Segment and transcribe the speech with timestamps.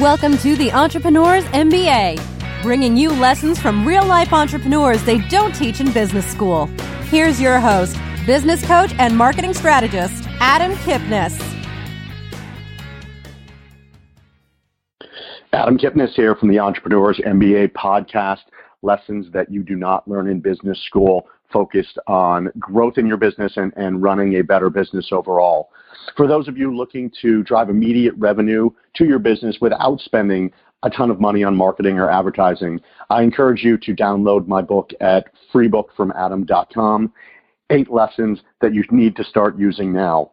[0.00, 5.80] Welcome to the Entrepreneurs MBA, bringing you lessons from real life entrepreneurs they don't teach
[5.80, 6.64] in business school.
[7.10, 11.38] Here's your host, business coach and marketing strategist, Adam Kipnes.
[15.52, 18.44] Adam Kipnes here from the Entrepreneurs MBA podcast.
[18.80, 23.58] Lessons that you do not learn in business school, focused on growth in your business
[23.58, 25.68] and, and running a better business overall.
[26.16, 30.52] For those of you looking to drive immediate revenue to your business without spending
[30.82, 34.90] a ton of money on marketing or advertising, I encourage you to download my book
[35.00, 37.12] at freebookfromadam.com.
[37.70, 40.32] Eight lessons that you need to start using now.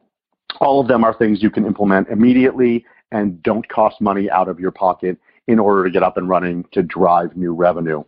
[0.60, 4.60] All of them are things you can implement immediately and don't cost money out of
[4.60, 5.18] your pocket
[5.48, 8.04] in order to get up and running to drive new revenue.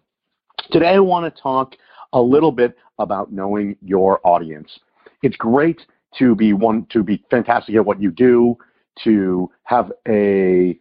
[0.72, 1.76] Today, I want to talk
[2.14, 4.70] a little bit about knowing your audience.
[5.24, 5.82] It's great
[6.18, 8.58] to be one to be fantastic at what you do,
[9.04, 10.78] to have a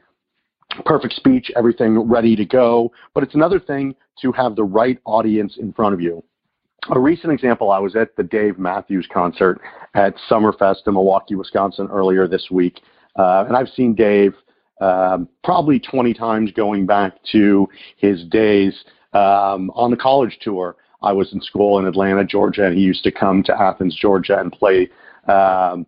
[0.84, 5.56] perfect speech, everything ready to go, but it's another thing to have the right audience
[5.58, 6.22] in front of you.
[6.90, 9.60] A recent example, I was at the Dave Matthews concert
[9.94, 12.80] at Summerfest in Milwaukee, Wisconsin earlier this week,
[13.16, 14.34] uh, and I've seen Dave
[14.80, 20.76] um, probably 20 times going back to his days um, on the college tour.
[21.02, 24.38] I was in school in Atlanta, Georgia, and he used to come to Athens, Georgia,
[24.38, 24.88] and play
[25.28, 25.86] um,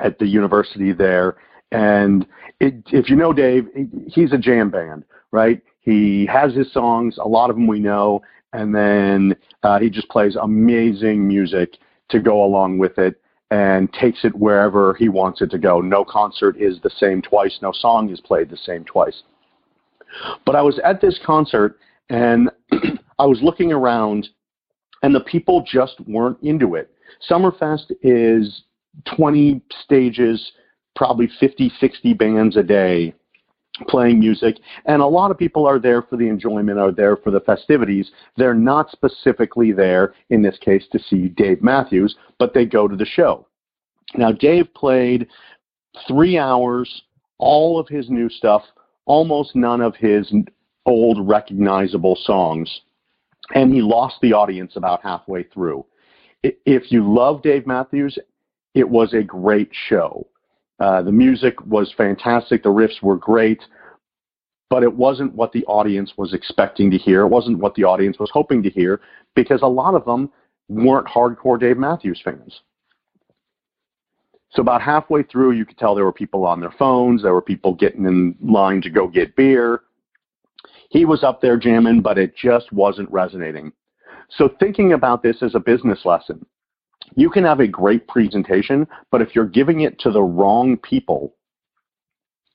[0.00, 1.36] at the university there.
[1.72, 2.26] And
[2.60, 3.68] it, if you know Dave,
[4.06, 5.60] he's a jam band, right?
[5.80, 10.08] He has his songs, a lot of them we know, and then uh, he just
[10.08, 11.74] plays amazing music
[12.10, 15.80] to go along with it and takes it wherever he wants it to go.
[15.80, 19.22] No concert is the same twice, no song is played the same twice.
[20.44, 21.78] But I was at this concert
[22.10, 22.50] and
[23.18, 24.28] I was looking around
[25.02, 26.90] and the people just weren't into it.
[27.28, 28.62] Summerfest is
[29.16, 30.52] 20 stages,
[30.96, 33.14] probably 50, 60 bands a day
[33.86, 34.56] playing music,
[34.86, 38.10] and a lot of people are there for the enjoyment, are there for the festivities.
[38.36, 42.96] They're not specifically there, in this case, to see Dave Matthews, but they go to
[42.96, 43.46] the show.
[44.16, 45.28] Now, Dave played
[46.06, 47.02] three hours,
[47.38, 48.62] all of his new stuff,
[49.06, 50.32] almost none of his
[50.86, 52.80] old recognizable songs,
[53.54, 55.84] and he lost the audience about halfway through.
[56.42, 58.18] If you love Dave Matthews
[58.78, 60.26] it was a great show.
[60.78, 62.62] Uh, the music was fantastic.
[62.62, 63.60] The riffs were great,
[64.70, 67.22] but it wasn't what the audience was expecting to hear.
[67.22, 69.00] It wasn't what the audience was hoping to hear
[69.34, 70.30] because a lot of them
[70.68, 72.60] weren't hardcore Dave Matthews fans.
[74.50, 77.22] So about halfway through, you could tell there were people on their phones.
[77.22, 79.82] There were people getting in line to go get beer.
[80.90, 83.72] He was up there jamming, but it just wasn't resonating.
[84.30, 86.44] So thinking about this as a business lesson,
[87.16, 91.34] you can have a great presentation, but if you're giving it to the wrong people,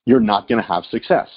[0.05, 1.27] you're not going to have success.